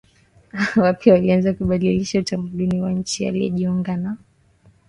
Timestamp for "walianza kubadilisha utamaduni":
1.13-2.81